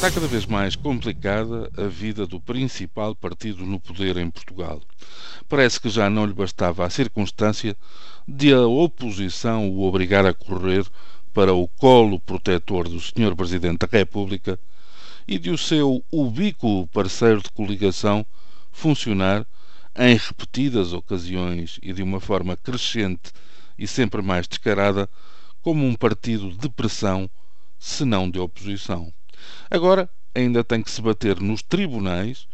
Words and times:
Está 0.00 0.12
cada 0.12 0.28
vez 0.28 0.46
mais 0.46 0.76
complicada 0.76 1.70
a 1.76 1.86
vida 1.86 2.26
do 2.26 2.40
principal 2.40 3.14
partido 3.14 3.66
no 3.66 3.78
poder 3.78 4.16
em 4.16 4.30
Portugal. 4.30 4.80
Parece 5.46 5.78
que 5.78 5.90
já 5.90 6.08
não 6.08 6.24
lhe 6.24 6.32
bastava 6.32 6.86
a 6.86 6.88
circunstância 6.88 7.76
de 8.26 8.50
a 8.50 8.66
oposição 8.66 9.68
o 9.68 9.82
obrigar 9.82 10.24
a 10.24 10.32
correr 10.32 10.86
para 11.34 11.52
o 11.52 11.68
colo 11.68 12.18
protetor 12.18 12.88
do 12.88 12.98
Sr. 12.98 13.36
Presidente 13.36 13.80
da 13.80 13.98
República 13.98 14.58
e 15.28 15.38
de 15.38 15.50
o 15.50 15.58
seu 15.58 16.02
ubíquo 16.10 16.86
parceiro 16.86 17.42
de 17.42 17.50
coligação 17.50 18.24
funcionar 18.72 19.46
em 19.94 20.16
repetidas 20.16 20.94
ocasiões 20.94 21.78
e 21.82 21.92
de 21.92 22.02
uma 22.02 22.20
forma 22.20 22.56
crescente 22.56 23.32
e 23.78 23.86
sempre 23.86 24.22
mais 24.22 24.48
descarada 24.48 25.06
como 25.60 25.84
um 25.84 25.94
partido 25.94 26.56
de 26.56 26.70
pressão, 26.70 27.28
se 27.78 28.06
não 28.06 28.30
de 28.30 28.38
oposição. 28.38 29.12
Agora 29.70 30.08
ainda 30.34 30.62
tem 30.62 30.82
que 30.82 30.90
se 30.90 31.00
bater 31.00 31.40
nos 31.40 31.62
tribunais 31.62 32.46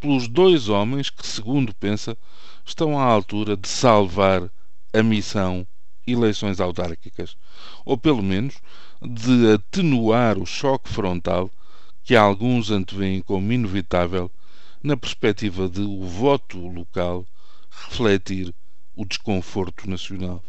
pelos 0.00 0.28
dois 0.28 0.68
homens 0.68 1.10
que, 1.10 1.26
segundo 1.26 1.74
pensa, 1.74 2.16
estão 2.64 2.98
à 2.98 3.04
altura 3.04 3.56
de 3.56 3.68
salvar 3.68 4.48
a 4.92 5.02
missão 5.02 5.66
eleições 6.06 6.60
autárquicas, 6.60 7.36
ou 7.84 7.98
pelo 7.98 8.22
menos 8.22 8.54
de 9.02 9.52
atenuar 9.52 10.38
o 10.38 10.46
choque 10.46 10.88
frontal 10.88 11.50
que 12.02 12.16
alguns 12.16 12.70
antevêem 12.70 13.20
como 13.20 13.52
inevitável 13.52 14.30
na 14.82 14.96
perspectiva 14.96 15.68
de 15.68 15.82
o 15.82 16.04
voto 16.04 16.58
local 16.58 17.26
refletir 17.70 18.54
o 18.98 19.04
desconforto 19.04 19.88
nacional. 19.88 20.42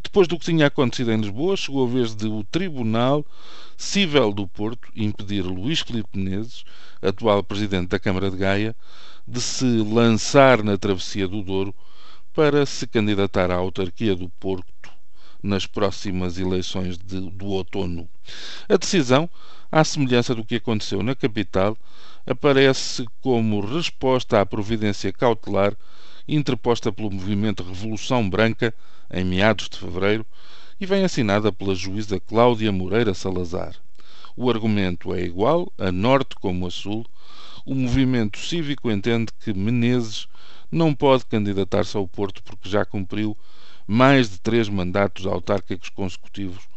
Depois 0.00 0.28
do 0.28 0.38
que 0.38 0.44
tinha 0.44 0.68
acontecido 0.68 1.10
em 1.10 1.20
Lisboa, 1.20 1.56
chegou 1.56 1.84
a 1.84 1.90
vez 1.90 2.14
de 2.14 2.28
o 2.28 2.44
Tribunal 2.44 3.26
Cível 3.76 4.32
do 4.32 4.46
Porto 4.46 4.88
impedir 4.94 5.42
Luís 5.42 5.80
Filipe 5.80 6.16
Menezes, 6.16 6.64
atual 7.02 7.42
presidente 7.42 7.88
da 7.88 7.98
Câmara 7.98 8.30
de 8.30 8.36
Gaia, 8.36 8.76
de 9.26 9.40
se 9.40 9.64
lançar 9.64 10.62
na 10.62 10.78
travessia 10.78 11.26
do 11.26 11.42
Douro 11.42 11.74
para 12.32 12.64
se 12.64 12.86
candidatar 12.86 13.50
à 13.50 13.56
autarquia 13.56 14.14
do 14.14 14.28
Porto 14.28 14.92
nas 15.42 15.66
próximas 15.66 16.38
eleições 16.38 16.96
de, 16.96 17.20
do 17.20 17.46
outono. 17.46 18.08
A 18.68 18.76
decisão, 18.76 19.28
à 19.72 19.82
semelhança 19.82 20.36
do 20.36 20.44
que 20.44 20.54
aconteceu 20.54 21.02
na 21.02 21.16
capital, 21.16 21.76
aparece 22.24 23.04
como 23.20 23.60
resposta 23.60 24.40
à 24.40 24.46
providência 24.46 25.12
cautelar 25.12 25.76
interposta 26.28 26.92
pelo 26.92 27.10
movimento 27.10 27.62
Revolução 27.62 28.28
Branca 28.28 28.74
em 29.10 29.24
meados 29.24 29.68
de 29.68 29.78
fevereiro 29.78 30.26
e 30.78 30.84
vem 30.84 31.02
assinada 31.02 31.50
pela 31.50 31.74
juíza 31.74 32.20
Cláudia 32.20 32.70
Moreira 32.70 33.14
Salazar. 33.14 33.74
O 34.36 34.50
argumento 34.50 35.14
é 35.14 35.22
igual, 35.22 35.72
a 35.78 35.90
norte 35.90 36.36
como 36.36 36.66
a 36.66 36.70
sul. 36.70 37.04
O 37.64 37.74
movimento 37.74 38.38
cívico 38.38 38.90
entende 38.90 39.32
que 39.40 39.52
Menezes 39.52 40.28
não 40.70 40.94
pode 40.94 41.24
candidatar-se 41.26 41.96
ao 41.96 42.06
Porto 42.06 42.42
porque 42.42 42.68
já 42.68 42.84
cumpriu 42.84 43.36
mais 43.86 44.30
de 44.30 44.38
três 44.38 44.68
mandatos 44.68 45.26
autárquicos 45.26 45.88
consecutivos 45.88 46.68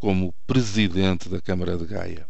como 0.00 0.34
presidente 0.46 1.28
da 1.28 1.40
Câmara 1.40 1.76
de 1.76 1.84
Gaia. 1.84 2.26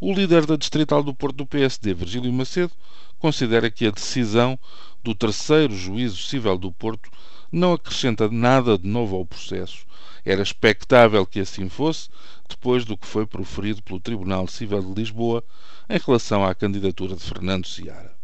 O 0.00 0.14
líder 0.14 0.46
da 0.46 0.56
Distrital 0.56 1.02
do 1.02 1.12
Porto 1.12 1.38
do 1.38 1.46
PSD, 1.46 1.92
Virgílio 1.92 2.32
Macedo, 2.32 2.72
considera 3.18 3.70
que 3.70 3.84
a 3.86 3.90
decisão 3.90 4.58
do 5.02 5.14
terceiro 5.14 5.74
juízo 5.76 6.16
civil 6.22 6.56
do 6.56 6.72
Porto 6.72 7.10
não 7.52 7.72
acrescenta 7.72 8.30
nada 8.30 8.78
de 8.78 8.86
novo 8.86 9.16
ao 9.16 9.26
processo. 9.26 9.84
Era 10.24 10.40
expectável 10.40 11.26
que 11.26 11.40
assim 11.40 11.68
fosse, 11.68 12.08
depois 12.48 12.84
do 12.84 12.96
que 12.96 13.06
foi 13.06 13.26
proferido 13.26 13.82
pelo 13.82 14.00
Tribunal 14.00 14.46
Civil 14.46 14.80
de 14.80 15.00
Lisboa 15.00 15.42
em 15.88 15.98
relação 15.98 16.44
à 16.44 16.54
candidatura 16.54 17.16
de 17.16 17.22
Fernando 17.22 17.66
Seara. 17.66 18.14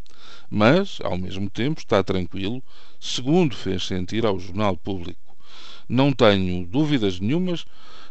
Mas, 0.48 0.98
ao 1.02 1.18
mesmo 1.18 1.50
tempo, 1.50 1.80
está 1.80 2.02
tranquilo, 2.04 2.62
segundo 3.00 3.56
fez 3.56 3.84
sentir 3.84 4.24
ao 4.24 4.38
Jornal 4.38 4.76
Público. 4.76 5.25
Não 5.88 6.12
tenho 6.12 6.66
dúvidas 6.66 7.20
nenhumas 7.20 7.64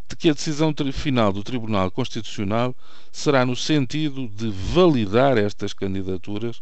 de 0.08 0.16
que 0.16 0.30
a 0.30 0.34
decisão 0.34 0.74
final 0.94 1.34
do 1.34 1.44
Tribunal 1.44 1.90
Constitucional 1.90 2.76
será 3.12 3.46
no 3.46 3.56
sentido 3.56 4.28
de 4.28 4.50
validar 4.50 5.38
estas 5.38 5.74
candidaturas, 5.74 6.62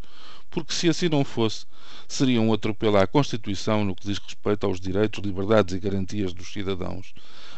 porque 0.49 0.73
se 0.73 0.87
assim 0.87 1.09
não 1.09 1.25
fosse, 1.25 1.65
seria 2.07 2.39
um 2.39 2.53
atropelo 2.53 2.97
à 2.97 3.05
Constituição 3.05 3.83
no 3.83 3.95
que 3.95 4.07
diz 4.07 4.17
respeito 4.17 4.65
aos 4.65 4.79
direitos, 4.79 5.23
liberdades 5.23 5.75
e 5.75 5.79
garantias 5.79 6.33
dos 6.33 6.53
cidadãos. 6.53 7.13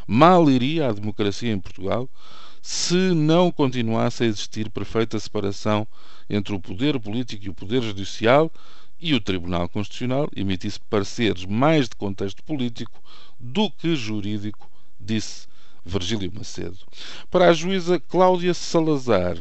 Mal 0.07 0.49
iria 0.49 0.89
a 0.89 0.93
democracia 0.93 1.51
em 1.51 1.59
Portugal 1.59 2.09
se 2.61 3.13
não 3.13 3.51
continuasse 3.51 4.23
a 4.23 4.25
existir 4.25 4.71
perfeita 4.71 5.19
separação 5.19 5.87
entre 6.27 6.55
o 6.55 6.59
poder 6.59 6.99
político 6.99 7.45
e 7.45 7.49
o 7.49 7.53
poder 7.53 7.83
judicial 7.83 8.51
e 9.05 9.13
o 9.13 9.21
Tribunal 9.21 9.69
Constitucional 9.69 10.27
emitisse 10.35 10.79
pareceres 10.89 11.45
mais 11.45 11.87
de 11.87 11.95
contexto 11.95 12.41
político 12.41 12.99
do 13.39 13.69
que 13.69 13.95
jurídico, 13.95 14.67
disse 14.99 15.45
Virgílio 15.85 16.31
Macedo. 16.33 16.79
Para 17.29 17.49
a 17.49 17.53
juíza 17.53 17.99
Cláudia 17.99 18.51
Salazar, 18.55 19.37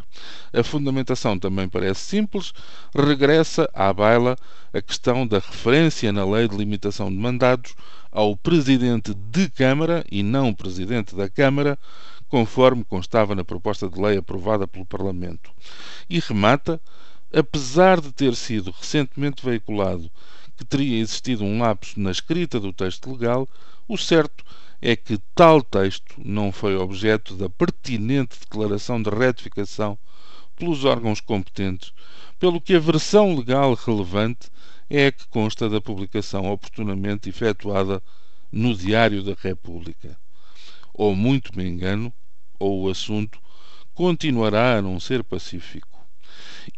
a 0.52 0.62
fundamentação 0.62 1.38
também 1.38 1.66
parece 1.66 2.02
simples, 2.02 2.52
regressa 2.94 3.66
à 3.72 3.90
baila 3.90 4.36
a 4.70 4.82
questão 4.82 5.26
da 5.26 5.38
referência 5.38 6.12
na 6.12 6.26
lei 6.26 6.46
de 6.46 6.54
limitação 6.54 7.08
de 7.08 7.16
mandados 7.16 7.74
ao 8.12 8.36
presidente 8.36 9.14
de 9.14 9.48
Câmara 9.48 10.04
e 10.12 10.22
não 10.22 10.52
presidente 10.52 11.16
da 11.16 11.26
Câmara, 11.26 11.78
conforme 12.28 12.84
constava 12.84 13.34
na 13.34 13.44
proposta 13.44 13.88
de 13.88 13.98
lei 13.98 14.18
aprovada 14.18 14.68
pelo 14.68 14.84
Parlamento. 14.84 15.50
E 16.10 16.20
remata, 16.20 16.78
apesar 17.34 18.00
de 18.00 18.12
ter 18.12 18.34
sido 18.36 18.70
recentemente 18.70 19.44
veiculado 19.44 20.10
que 20.56 20.64
teria 20.64 21.00
existido 21.00 21.42
um 21.42 21.58
lapso 21.58 21.98
na 21.98 22.10
escrita 22.10 22.60
do 22.60 22.72
texto 22.72 23.10
legal, 23.10 23.48
o 23.88 23.98
certo 23.98 24.44
é 24.80 24.94
que 24.94 25.18
tal 25.34 25.62
texto 25.62 26.14
não 26.18 26.52
foi 26.52 26.76
objeto 26.76 27.34
da 27.34 27.48
pertinente 27.48 28.38
declaração 28.38 29.02
de 29.02 29.10
retificação 29.10 29.98
pelos 30.54 30.84
órgãos 30.84 31.20
competentes, 31.20 31.92
pelo 32.38 32.60
que 32.60 32.74
a 32.74 32.78
versão 32.78 33.34
legal 33.34 33.74
relevante 33.74 34.48
é 34.88 35.08
a 35.08 35.12
que 35.12 35.26
consta 35.28 35.68
da 35.68 35.80
publicação 35.80 36.50
oportunamente 36.52 37.28
efetuada 37.28 38.00
no 38.52 38.76
Diário 38.76 39.22
da 39.24 39.34
República. 39.36 40.16
Ou 40.92 41.16
muito 41.16 41.56
me 41.56 41.66
engano, 41.66 42.12
ou 42.58 42.84
o 42.84 42.90
assunto 42.90 43.40
continuará 43.92 44.78
a 44.78 44.82
não 44.82 45.00
ser 45.00 45.24
pacífico. 45.24 45.98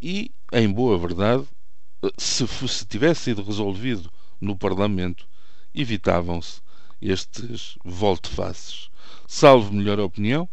E, 0.00 0.30
em 0.52 0.70
boa 0.70 0.98
verdade, 0.98 1.44
se, 2.16 2.46
se 2.46 2.86
tivesse 2.86 3.22
sido 3.22 3.42
resolvido 3.42 4.10
no 4.40 4.56
Parlamento, 4.56 5.26
evitavam-se 5.74 6.60
estes 7.00 7.76
volte-faces. 7.84 8.88
Salvo 9.26 9.72
melhor 9.72 10.00
opinião, 10.00 10.48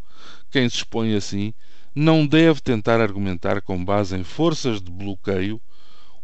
quem 0.50 0.68
se 0.68 0.76
expõe 0.76 1.14
assim 1.14 1.54
não 1.94 2.26
deve 2.26 2.60
tentar 2.60 3.00
argumentar 3.00 3.62
com 3.62 3.84
base 3.84 4.16
em 4.16 4.24
forças 4.24 4.80
de 4.82 4.90
bloqueio 4.90 5.60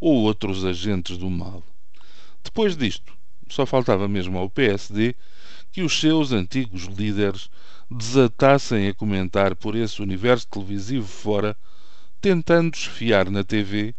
ou 0.01 0.17
outros 0.23 0.65
agentes 0.65 1.17
do 1.17 1.31
mal. 1.31 1.63
Depois 2.43 2.77
disto, 2.77 3.13
só 3.49 3.65
faltava 3.65 4.09
mesmo 4.09 4.39
ao 4.39 4.51
PSD 4.51 5.15
que 5.71 5.83
os 5.83 5.99
seus 5.99 6.33
antigos 6.33 6.85
líderes 6.85 7.49
desatassem 7.91 8.89
a 8.89 8.95
comentar 8.95 9.55
por 9.55 9.77
esse 9.77 10.01
universo 10.03 10.47
televisivo 10.49 11.07
fora, 11.07 11.57
tentando 12.21 12.75
esfiar 12.75 13.31
na 13.31 13.43
TV 13.43 13.95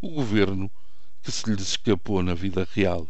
o 0.00 0.08
governo 0.10 0.70
que 1.22 1.30
se 1.30 1.50
lhes 1.50 1.68
escapou 1.68 2.22
na 2.22 2.34
vida 2.34 2.66
real. 2.72 3.06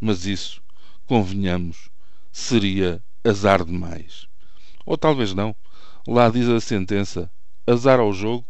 Mas 0.00 0.26
isso 0.26 0.62
convenhamos, 1.06 1.88
seria 2.30 3.02
azar 3.24 3.64
demais. 3.64 4.26
Ou 4.86 4.96
talvez 4.96 5.34
não. 5.34 5.54
Lá 6.06 6.28
diz 6.30 6.48
a 6.48 6.60
sentença: 6.60 7.30
azar 7.66 7.98
ao 7.98 8.12
jogo, 8.12 8.46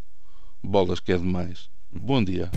bolas 0.63 1.01
que 1.01 1.13
é 1.13 1.17
demais. 1.17 1.71
Bom 1.91 2.23
dia. 2.23 2.51